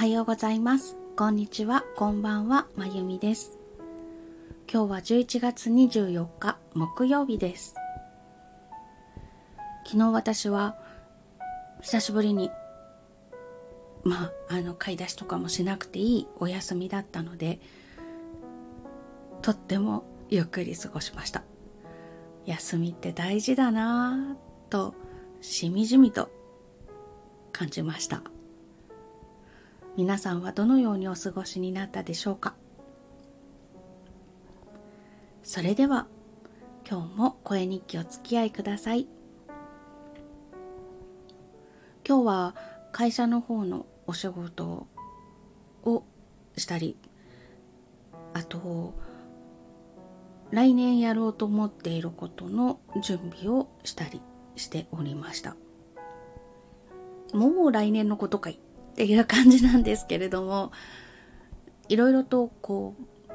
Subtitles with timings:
[0.00, 0.96] はようございます。
[1.14, 3.58] こんにちは、こんばんは、まゆみです。
[4.66, 7.74] 今日は11月24日木曜日です。
[9.84, 10.74] 昨日私は
[11.82, 12.50] 久しぶりに
[14.02, 17.60] まあ、あの買い出しとかもしなくていいお休みだったので
[19.42, 21.42] とってもゆっくり過ごしました
[22.46, 24.94] 休みって大事だなぁと
[25.42, 26.30] しみじみと
[27.52, 28.22] 感じました
[30.00, 32.54] 皆さんはどのようにお過ごしになったでしょうか？
[35.42, 36.06] それでは
[36.90, 39.06] 今日も声日記お付き合いください。
[42.08, 42.54] 今日は
[42.92, 44.86] 会社の方のお仕事
[45.84, 46.04] を
[46.56, 46.96] したり
[48.32, 48.94] あと
[50.50, 54.22] 来年やろうと思っていることの準備をしたり
[54.56, 55.56] しておりました。
[57.34, 58.58] もう来年のことかい？
[59.00, 60.72] っていう感じなんですけれども
[61.88, 63.32] いろいろとこう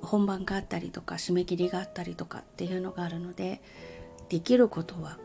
[0.00, 3.60] 本番があったりとか締め切りがあったりとかっていうのがあるので
[4.30, 5.18] できることは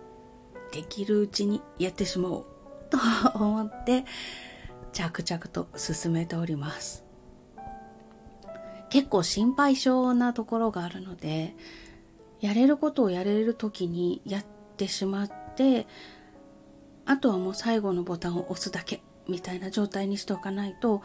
[0.73, 2.45] できるうちにやってしまおう
[2.89, 2.97] と
[3.33, 4.03] 思って
[4.91, 7.05] 着々と進めております。
[8.89, 11.55] 結構心配性なところがあるので
[12.41, 15.87] やれることをやれる時にやってしまって
[17.05, 19.01] あとはもう最後のボタンを押すだけ。
[19.31, 21.01] みたいな状態にしておかないと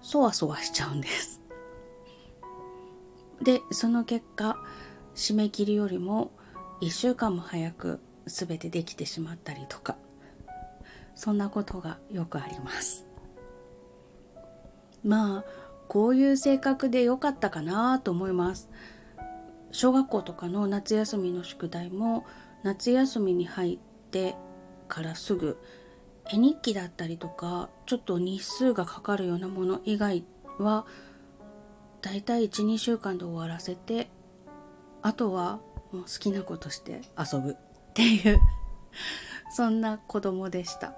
[0.00, 1.42] そわそわしちゃうんです。
[3.42, 4.56] でその結果
[5.14, 6.30] 締め切りよりも
[6.80, 9.96] 1週間も早く全てできてしまったりとか
[11.14, 13.06] そんなことがよくあります。
[15.04, 15.44] まあ
[15.88, 18.68] こういう性格で良かったかなと思います。
[19.72, 22.24] 小学校とかの夏休みの宿題も
[22.62, 23.78] 夏休みに入っ
[24.10, 24.36] て
[24.88, 25.58] からすぐ
[26.32, 30.24] 絵日記だったりとかちょっと日数がかかるようなもの以外
[30.58, 30.86] は
[32.02, 34.08] だいたい12週間で終わらせて
[35.02, 35.60] あとは
[35.92, 37.56] もう好きなことして遊ぶっ
[37.94, 38.40] ていう
[39.50, 40.94] そんな子供でした。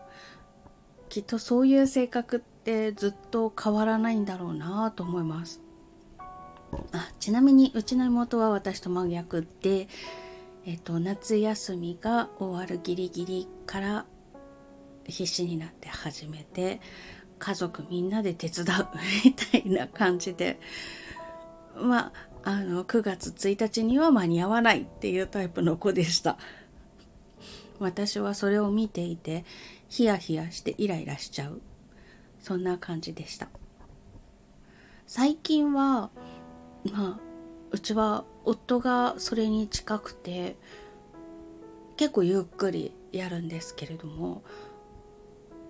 [1.08, 5.60] きっとそういう性格ってずっと変わらないんだろうなと思います。
[6.92, 9.88] あちなみにうちの妹は私と真逆で、
[10.66, 14.06] えっと、夏休みが終わるギリギリから
[15.08, 16.80] 必死になって始めて
[17.38, 18.88] 家族みんなで手伝う
[19.24, 20.60] みたいな感じで。
[21.80, 22.12] まあ
[22.44, 26.38] あの9月1日には間に合わないっていうタイプの子でした。
[27.78, 29.44] 私はそれを見ていて
[29.88, 31.60] ヒヤヒヤしてイライラしちゃう。
[32.40, 33.48] そんな感じでした。
[35.06, 36.10] 最近は
[36.84, 37.20] まあ
[37.70, 40.56] うちは夫がそれに近くて
[41.96, 44.42] 結構ゆっくりやるんですけれども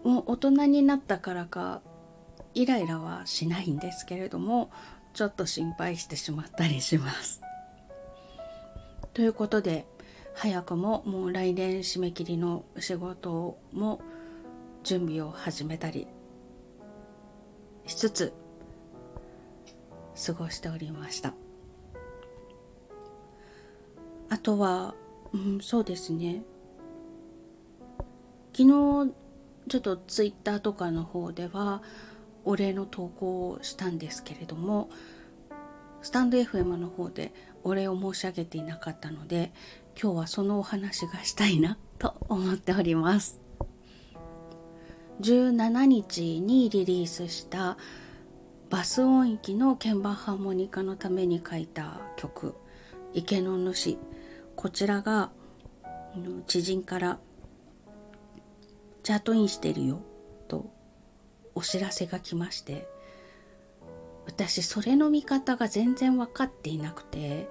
[0.05, 1.83] もう大人になったからか
[2.55, 4.71] イライラはしないんですけれども
[5.13, 7.43] ちょっと心配してしまったりします。
[9.13, 9.87] ということで
[10.35, 14.01] 早くももう来年締め切りの仕事も
[14.85, 16.07] 準備を始めたり
[17.87, 18.33] しつつ
[20.27, 21.35] 過ごしておりました。
[24.31, 24.95] あとは、
[25.33, 26.43] うん、そうですね。
[28.53, 28.63] 昨
[29.09, 29.15] 日
[29.69, 31.83] ちょっとツイッターとかの方では
[32.45, 34.89] お礼の投稿をしたんですけれども
[36.01, 37.33] スタンド FM の方で
[37.65, 39.53] お礼を申し上げていなかったので
[40.01, 43.41] 今日はそのお話がしたいなと思っております。
[45.21, 47.77] 17日にリリースした
[48.71, 52.55] バス音域の鍵盤ハーモニカのために書いた曲
[53.15, 53.99] 「池の主」
[54.55, 55.33] こちらが
[56.47, 57.19] 知人から
[59.09, 60.03] 「チャートインしてるよ」
[60.49, 60.71] と
[61.55, 62.87] お知らせが来まして
[64.27, 67.49] 私それの見方が全然分かっていなくて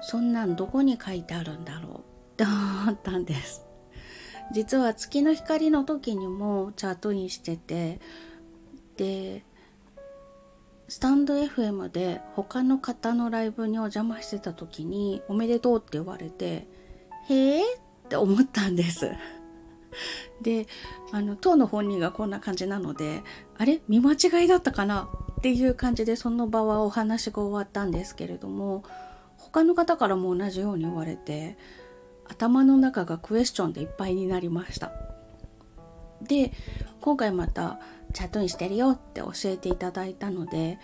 [0.00, 2.00] そんなんどこに書いてあるんだろうっ
[2.36, 3.66] て思ったんです。
[4.52, 8.00] 実は月の光の時にもチャートインしてて
[8.96, 9.44] で
[10.86, 16.68] スタンド FM で他の方のライブにお邪魔してた時におめでとうって言われて
[17.28, 17.78] へえっ
[18.08, 19.10] て思ったんです。
[20.42, 20.66] で
[21.12, 23.22] あの当の本人がこんな感じなので
[23.58, 23.80] あれ？
[23.88, 25.08] 見間違いだったかな？
[25.38, 28.84] っていう感じでその場はお話が終わったんですけれども
[29.36, 31.58] 他の方からも同じように言われて
[32.26, 34.92] 頭の中がクエスチョンでいっぱいになりました。
[36.22, 36.52] で
[37.00, 37.78] 今回また
[38.14, 40.78] チャットインしてるよって教えていただいたので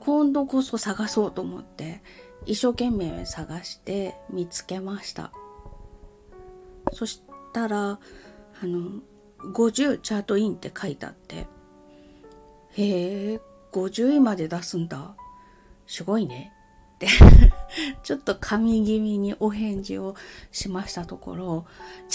[0.00, 2.02] 今度こそ探そうと思って
[2.46, 5.30] 一生懸命探して見つけました。
[6.92, 7.22] そし
[7.52, 8.00] たら
[8.62, 9.00] あの
[9.52, 11.46] 50チャートインって書いてあって
[12.76, 13.40] へえ、
[13.72, 15.14] 50位まで出すんだ。
[15.86, 16.52] すごいね。
[16.96, 17.08] って
[18.02, 20.14] ちょっと神気味にお返事を
[20.50, 21.66] しましたところ、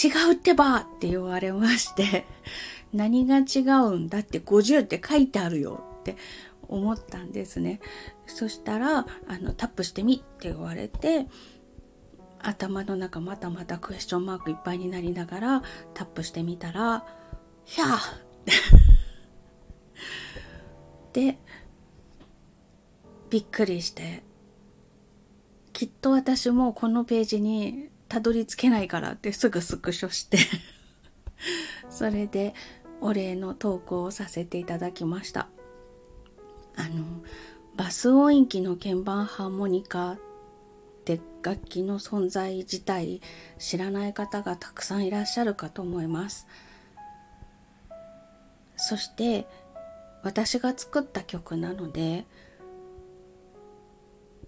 [0.02, 2.26] 違うってばって言われまして、
[2.94, 6.16] 何が違うんだって50って書いてあるよって
[6.68, 7.80] 思ったんですね。
[8.28, 11.28] そしたら、あの、タップしてみって言われて、
[12.44, 17.06] 頭の中またまたクエスチョンマークいっぱいになりながらタップしてみたら、
[17.66, 18.00] ひゃー
[21.14, 21.38] で、
[23.30, 24.24] びっくりして、
[25.74, 30.38] きっと私もこのページにたどり着けないからってすぐスクショして
[31.90, 32.54] それで
[33.00, 35.48] お礼の投稿をさせていただきました。
[36.76, 37.24] あの、
[37.76, 40.18] バス音域の鍵盤ハーモニカ
[41.18, 43.22] て楽器の存在自体
[43.58, 46.48] 知らない方がたくさんいらっしゃるかと思います。
[48.78, 49.46] そして
[50.24, 52.26] 私が作った曲なので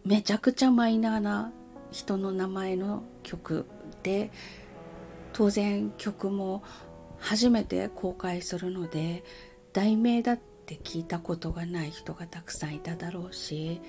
[0.06, 1.52] めちゃくちゃマイナーな
[1.92, 3.66] 人の名前の曲
[4.02, 4.32] で
[5.34, 6.64] 当然曲も
[7.20, 9.24] 初めて公開するので
[9.72, 13.82] 題名だって聞いたことがない人がたくさんいただろうし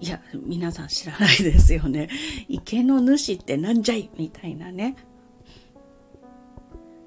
[0.00, 2.08] いや皆さん知らないですよね。
[2.48, 4.10] 池の主ってなんじゃい？
[4.16, 4.96] みたいなね。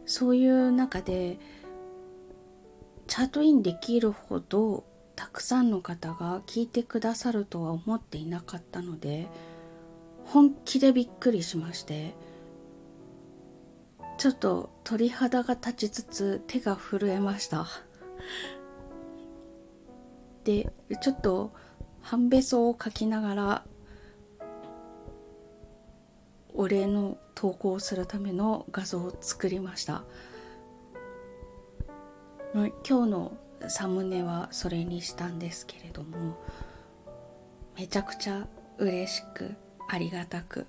[0.06, 1.40] そういう中で
[3.08, 4.86] チャートインできるほど
[5.16, 9.28] たくさんの方が聞いてくださるとは思っていなかったので
[10.26, 12.16] 本気でびっくりしまして
[14.18, 17.66] ちょっと鳥肌が立ちつつ手が震えました。
[20.44, 21.54] でちょっと
[22.04, 23.64] 半べそを書きながら
[26.54, 30.04] お礼の投稿をするための画像を作りました。
[32.54, 36.38] 今日のサムネはそれにしたんですけれども
[37.76, 38.48] めちゃくちゃ
[38.78, 39.56] 嬉しく
[39.90, 40.68] ありがたく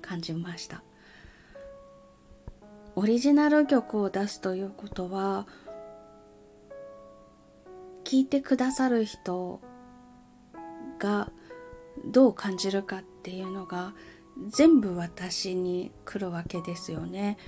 [0.00, 0.82] 感じました。
[2.96, 5.46] オリジナル曲を出すということは
[8.04, 9.60] 聴いてくださる人
[10.98, 11.30] が
[12.04, 13.94] どう感じるかっていうのが
[14.48, 17.38] 全部私に来るわけですよね。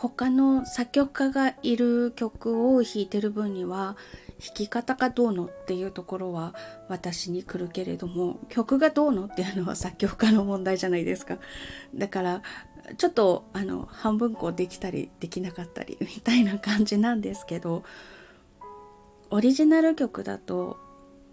[0.00, 3.96] 他の作曲家がいる曲を弾いてる分には
[4.40, 6.54] 弾き方がどうのっていうところは
[6.88, 11.36] 私に来るけれども曲がどうのっていうのは 作曲家の問題じゃないですか
[11.94, 12.42] だから
[12.96, 17.84] ちょっとあの半分こうできたりできなかったりみたいな感じなんですけど
[19.28, 20.78] オリジナル曲だと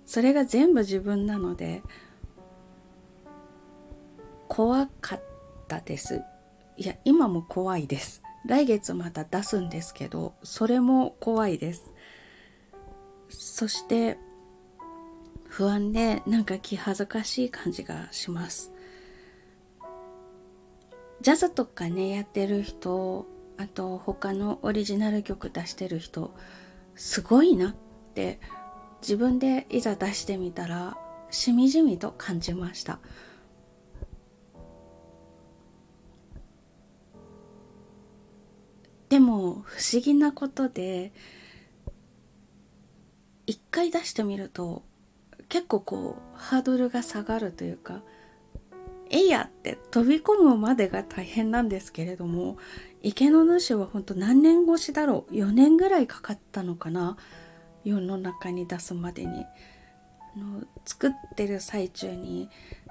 [0.07, 1.83] それが全部自分なので
[4.48, 5.21] 怖かっ
[5.68, 6.24] たです
[6.77, 11.94] いや今も怖いです来月また出すんですけど、それも怖いです。
[13.30, 14.18] そして、
[15.50, 18.71] 不安でなんか気恥ずかしい感じがします。
[21.21, 23.25] ジャズとかね、やってる人、
[23.57, 26.33] あと他のオリジナル曲出してる人、
[26.95, 27.75] すごいなっ
[28.13, 28.39] て
[29.01, 30.97] 自分でいざ出してみたら、
[31.29, 32.99] しみじみと感じました。
[39.09, 41.11] でも不思議なことで
[43.45, 44.83] 一回出してみると
[45.49, 48.01] 結構こうハードルが下がるというか
[49.09, 52.57] えいやって飛び込むまでが大変なんですけれども
[53.01, 57.16] 池の主は本当何年越しだろう？4年ぐらいかかったのかな？
[57.87, 59.45] 世の中に出すまでに。
[60.35, 62.49] あの作ってる最中に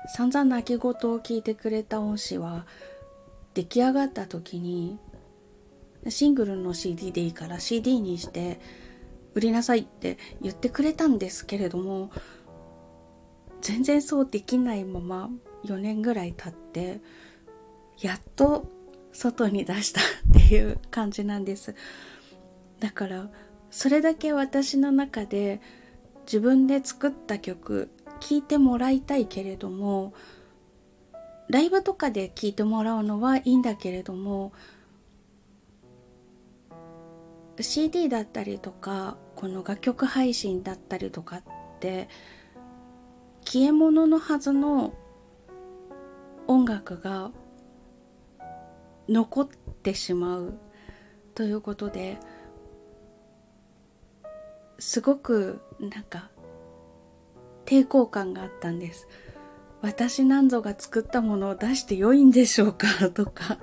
[0.08, 2.66] 散々泣き言を聞いてくれた恩師は
[3.54, 4.98] 出来上がった時に
[6.08, 8.60] シングルの CD でいいから CD にして
[9.34, 12.10] 売りなさいって言ってくれたんですけれども
[13.60, 15.30] 全然そうできないまま
[15.64, 17.00] 4年ぐらい経って
[18.00, 18.70] やっと
[19.12, 21.74] 外に出したっていう感じなんです。
[22.80, 23.30] だから
[23.70, 25.60] それだけ私の中で
[26.24, 30.14] 自分で作った曲聴いてもらいたいけれども
[31.48, 34.52] ライブとかで聴いてもらうのはいいんだけれども
[37.60, 41.42] CD だったりとかこの楽曲配信だったりとかっ
[41.80, 42.08] て
[43.44, 44.92] 消え物のはずの
[46.48, 47.30] 音楽が
[49.08, 50.58] 残ってしまう
[51.34, 52.18] ということで
[54.78, 56.30] すごくなんか
[57.64, 59.08] 抵抗感があったんです。
[59.82, 62.86] 私なんぞが作ったものを出して良いんでしょうか？
[63.10, 63.58] とか。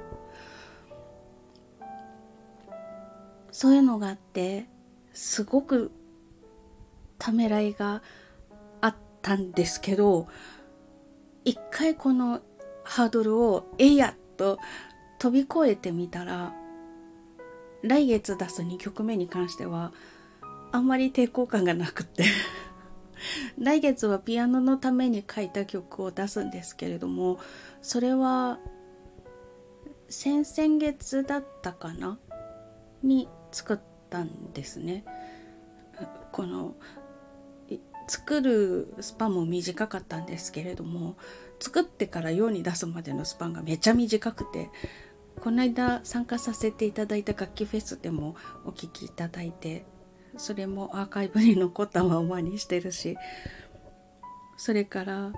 [3.51, 4.65] そういうのがあって
[5.13, 5.91] すごく
[7.19, 8.01] ためらいが
[8.81, 10.27] あったんですけど
[11.45, 12.41] 一回この
[12.83, 14.57] ハードルをえいやと
[15.19, 16.53] 飛び越えてみたら
[17.83, 19.93] 来月出す2曲目に関しては
[20.73, 22.25] あんまり抵抗感がなくて
[23.59, 27.39] 来月はピアノのために書いた曲を出すんですけれども
[27.83, 28.59] それは
[30.09, 32.17] 先々月だったかな？
[33.03, 35.05] に作ったんですね。
[36.31, 36.75] この
[38.07, 41.15] 作るスパンも短かったんですけれども
[41.59, 44.69] 作ってから世に出すまでのスパンがめちゃ短くて
[45.39, 49.85] この間参加させていただいた楽器フェスでもお聴きいただいて
[50.37, 53.17] それもアーカイブに残ったままにしてるし
[54.57, 55.33] それから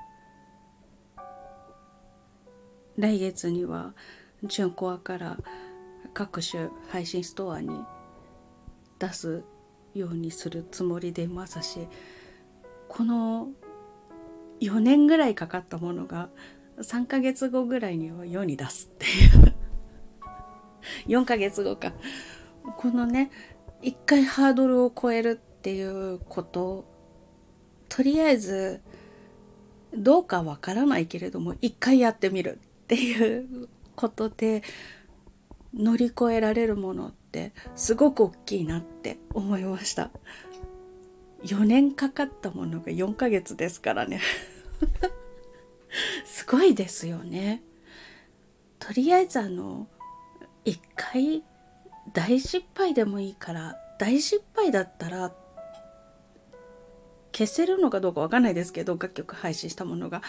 [2.98, 3.94] 来月には
[4.44, 5.38] 純コアから
[6.14, 7.84] 各種配信ストアに
[9.00, 9.44] 出す
[9.94, 11.88] ようにするつもりでいますし
[12.88, 13.50] この
[14.62, 16.30] 4年ぐらいかかったものが
[16.80, 19.56] 3ヶ月後ぐらいには世に出すっていう。
[21.08, 21.94] 4ヶ月後か。
[22.78, 23.32] このね
[23.82, 26.86] 一回ハードルを超えるっていうこと
[27.90, 28.82] とりあえず
[29.94, 34.64] どうかわからないけれども一回やってみるっていうことで
[35.74, 40.10] 乗り越えられるものってすごく大きいなって思いました。
[41.44, 44.22] 4年かかったものが4ヶ月ですからね。
[46.26, 47.62] すごいですよね。
[48.80, 49.88] とりあえずあの
[50.64, 51.44] 一回
[52.16, 55.34] 大失敗でもいいから大失敗だったら
[57.34, 60.22] 消せるのかどうかわかんないですけど楽曲配信したものが。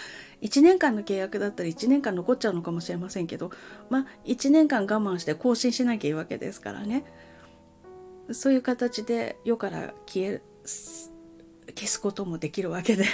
[0.42, 3.52] 1年間の契約だったら1年間残っちゃうのかもしれませんけど
[3.88, 7.04] まあ1年間我慢して更新しなきゃいいわけですからね。
[8.32, 13.04] そういう形で世から消え消すこともできるわけで。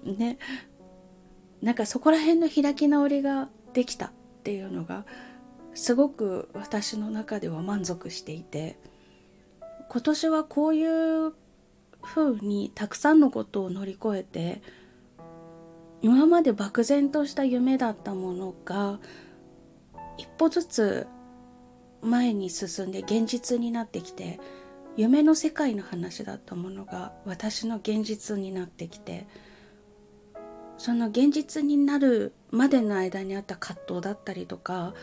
[0.02, 0.38] ね。
[1.60, 5.04] なんかそこら辺の開き直りができたっていうのが
[5.80, 8.78] すごく私の中では満足していて。
[9.90, 11.34] 今年はこういう
[12.00, 14.62] 風にたくさんのことを乗り越えて
[16.00, 19.00] 今まで漠然とした夢だったものが
[20.16, 21.08] 一歩ずつ
[22.02, 24.38] 前に進んで現実になってきて
[24.96, 29.26] 夢の世界の話だったものが私の現実になってきて
[30.78, 34.94] その現実になるまでの間にあった葛藤だったりとか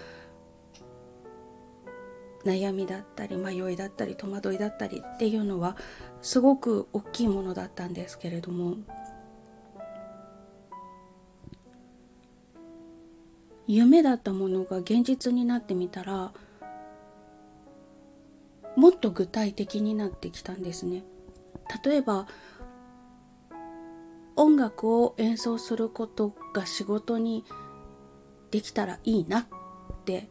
[2.45, 5.75] 悩みだったり迷いだったり戸惑いだったりっていうのは
[6.21, 8.77] すごく大きいものだったんですけれども
[13.67, 16.31] 夢だったものが現実になってみたら
[18.77, 21.03] もっと具体的になってきたんですね。
[21.83, 22.27] 例えば
[24.35, 27.43] 音楽を演奏することが仕事に
[28.51, 29.45] できたらいいなっ
[30.05, 30.29] て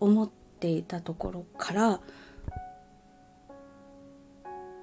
[0.00, 2.00] 思っていたところから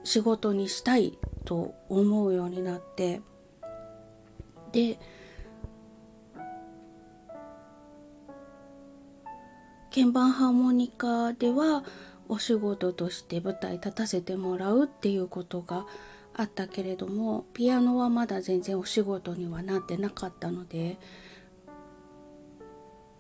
[0.03, 3.21] 仕事にしたいと思うようになって
[4.71, 4.97] で
[9.93, 11.83] 鍵盤ハーモニカでは
[12.29, 15.85] お仕事として舞台立たせてもらうっていうことが
[16.33, 20.97] あったけれどもピアノはまだ全然お仕事にはなってなかったので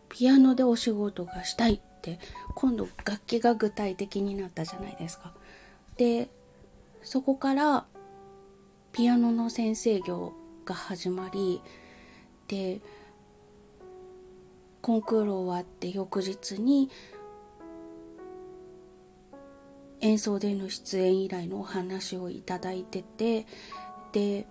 [0.07, 2.19] ピアノでお仕事がしたいって
[2.55, 5.33] 今度楽器が具体的になったじゃないですか。
[5.97, 6.29] で
[7.03, 7.85] そこから
[8.91, 10.33] ピアノの先生業
[10.65, 11.61] が始まり
[12.47, 12.81] で
[14.81, 16.89] コンクール終わって翌日に
[20.01, 23.45] 演奏での出演依頼のお話をいただいてて
[24.11, 24.47] で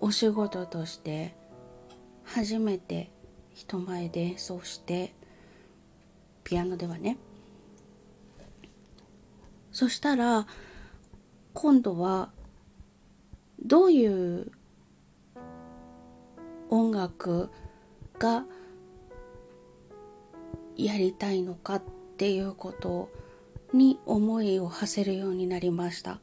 [0.00, 1.34] お仕事として
[2.24, 3.10] 初めて
[3.52, 5.14] 人前で演奏して
[6.44, 7.18] ピアノではね。
[9.70, 10.46] そしたら
[11.54, 12.30] 今度は
[13.60, 14.52] どういう
[16.68, 17.50] 音楽
[18.18, 18.44] が
[20.76, 21.82] やりたいのかっ
[22.16, 23.10] ていうこと
[23.72, 26.20] に思いを馳せるようになりました。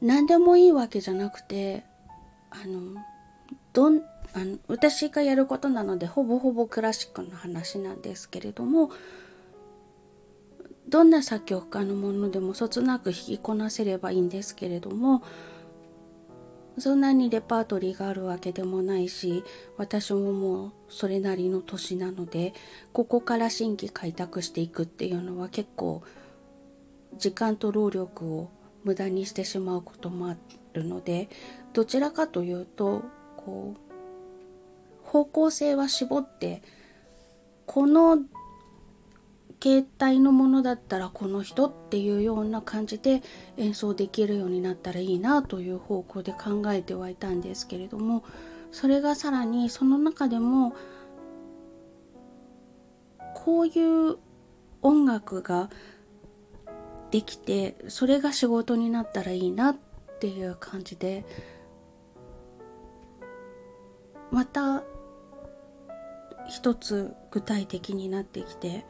[0.00, 1.84] 何でもいいわけじゃなくて
[2.50, 3.02] あの
[3.72, 4.02] どん
[4.34, 8.90] あの私がやることなのでほぼほぼクラシックの話なんですけれども
[10.88, 15.22] どんな作曲家のものでもそつなく弾きこなせればいいんですけれども
[16.78, 19.44] そんなにレパートリーがあるわけでもないし
[19.76, 22.54] 私ももうそれなりの年なので
[22.92, 26.02] ここから新規開拓していくっていうのは結構
[27.18, 28.50] 時間と労力を
[28.84, 30.36] 無駄にしてしまうこともあ
[30.72, 31.28] るので
[31.72, 33.02] どちらかというと
[33.36, 33.87] こう
[35.08, 36.62] 方向性は絞って
[37.66, 38.18] この
[39.62, 43.22] 携帯のものだったらこの人っていうような感じで
[43.56, 48.22] 演奏できるようになったらいいなという方向で考えてはいたんですけれども
[48.70, 50.76] それがさらにその中でも
[53.34, 54.18] こういう
[54.82, 55.70] 音楽が
[57.10, 59.76] できてそれが仕事になったらいいなっ
[60.20, 61.24] ていう感じで
[64.30, 64.84] また
[66.48, 68.84] 一つ具体的になってきて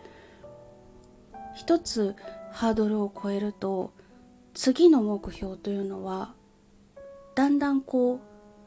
[1.55, 2.15] 一つ
[2.53, 3.93] ハードルを超えると
[4.55, 6.35] 次の目標というのは
[7.35, 8.21] だんだんこう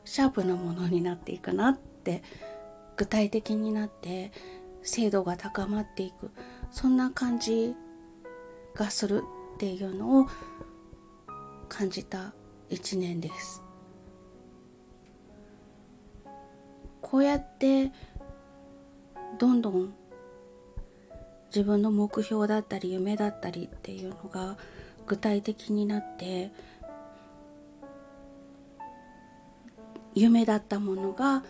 [0.03, 2.24] シャープなものになっていくなって
[2.98, 4.31] 具体的になって
[4.83, 6.31] 精度が高まっていく。
[6.71, 7.75] そんな感じ
[8.74, 9.24] がする
[9.55, 10.27] っていうのを
[11.67, 12.33] 感じた
[12.69, 13.62] 一年です。
[17.01, 17.91] こうやって
[19.38, 19.94] どんどん
[21.48, 24.58] 自分の目標だったり夢だったりっていうのが
[25.06, 26.52] 具体的になって
[30.14, 31.44] 夢だったものが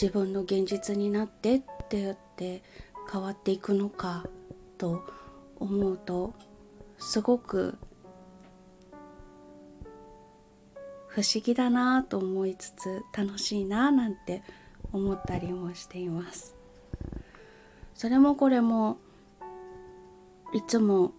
[0.00, 2.62] 自分の現実になってって言って
[3.10, 4.24] 変わっていくのか
[4.78, 5.04] と
[5.56, 6.34] 思うと
[6.98, 7.76] すごく
[11.08, 14.42] 不思議だなと思いつつ楽しいななんて
[14.92, 16.61] 思ったりもしています。
[18.02, 18.98] それもこれも
[20.52, 21.12] いつも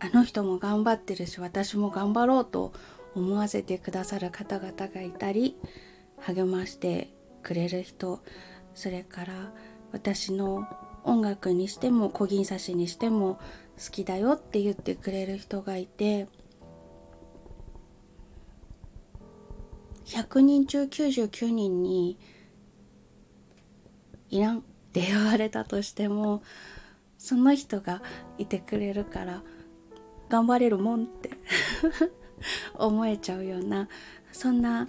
[0.00, 2.72] あの人も頑張ってるし私も頑張ろうと
[3.14, 5.56] 思わせてくださる方々がいたり
[6.18, 8.18] 励ましてくれる人
[8.74, 9.52] それから
[9.92, 10.66] 私の
[11.04, 13.38] 音楽にしても小銀刺しにしても
[13.78, 16.26] 好きだよって言ってくれる人がいて
[20.06, 22.18] 100人中99人に
[24.32, 26.42] いらんって言われたとしても
[27.18, 28.02] その人が
[28.38, 29.42] いてくれるから
[30.28, 31.30] 頑張れるもんって
[32.74, 33.88] 思えちゃうような
[34.32, 34.88] そんな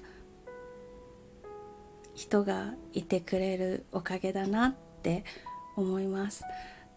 [2.15, 5.25] 人がいてくれるおかげだなって
[5.75, 6.43] 思います。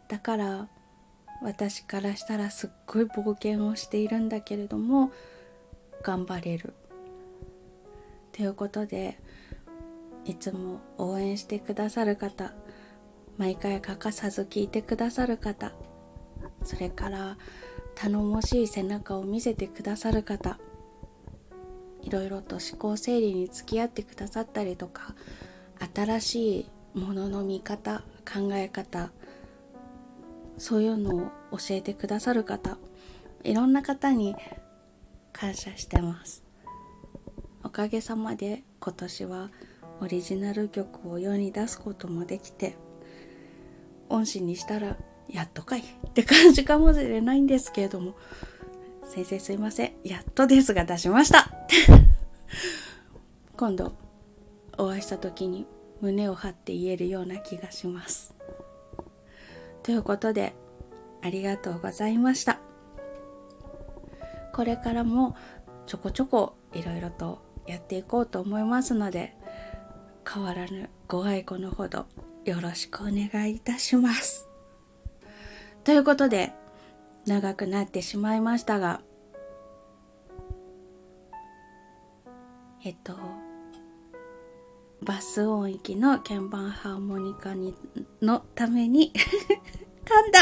[0.09, 0.68] だから
[1.42, 5.11] 私からしたらすっごい冒険をしているんだけれども
[6.02, 6.74] 頑張れる。
[8.30, 9.18] ということで
[10.27, 12.53] いつも応援してくださる方
[13.39, 15.73] 毎回欠かさず聞いてくださる方
[16.65, 17.37] それから
[17.95, 20.59] 頼もしい背中を見せてくださる方
[22.03, 25.15] いろいろと思考整理に付き合ってくださったりとか
[25.95, 26.61] 新し
[26.95, 29.11] いものの見方考え方
[30.59, 31.21] そういうのを
[31.53, 32.79] 教えてくださる方
[33.45, 34.35] いろんな方に
[35.33, 36.47] 感謝してます。
[37.67, 39.51] おかげさまで今年は
[40.00, 42.76] オリジナル曲を世に出すこともできて
[44.09, 44.96] 恩師にしたら
[45.28, 48.14] やっとかいって感じかもしれないんですけれども
[49.09, 49.92] 先生すいません。
[50.04, 51.50] やっとですが出しました。
[53.56, 53.92] 今度
[54.76, 55.66] お会いした時に
[56.00, 58.35] 胸を張って言えるような気がします。
[59.82, 60.54] ということで
[61.22, 62.59] ありがとうございました。
[64.52, 65.37] これからも
[65.87, 69.37] ちょこちょこいろいろとやっていこうと思いますので
[70.29, 72.07] 変わらぬご愛顧のほど
[72.45, 74.49] よろしくお願いいたします。
[75.85, 76.53] ということで、
[77.27, 79.03] 長くなってしまいましたが、
[82.85, 83.17] えっと、
[85.03, 87.75] バス音域の鍵盤ハーモニカに
[88.23, 89.12] のために
[90.05, 90.41] 噛んだ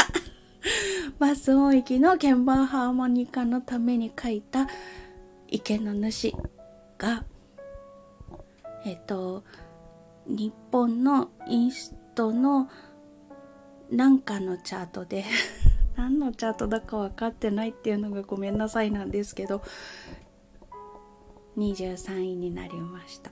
[1.17, 4.67] バス音域の鍵盤ハーモニカのために書いた
[5.47, 6.33] 池の主
[6.97, 7.25] が、
[8.85, 9.43] えっと、
[10.27, 12.69] 日本のインストの
[13.91, 15.23] なんかのチャートで
[15.95, 19.61] 何のチャートだか分かってないっていうのがごめんなさいなんですけど
[21.57, 23.31] 23位になりました。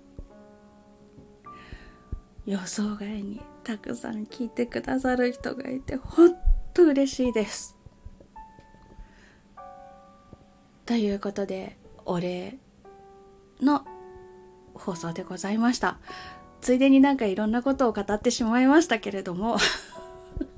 [2.46, 6.36] 予想外にたくさん聞いてくださる人がいてほん
[6.74, 7.78] と嬉しいです。
[10.86, 12.58] ということでお礼
[13.62, 13.86] の
[14.74, 16.00] 放送でございました。
[16.64, 19.58] ついでになんかいろんなことを語ってしまいましたけれども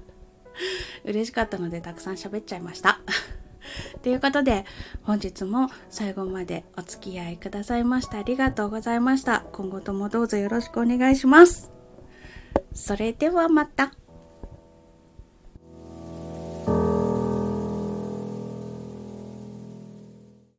[1.03, 2.99] 嬉しかったのでたくさん喋っちゃいました
[4.03, 4.65] ということで、
[5.01, 9.43] 本日も最後までお付き合いくださいましてありがとうございました。
[9.51, 11.71] 今後ともどうぞよろしくお願いします。
[12.73, 14.04] それではまた。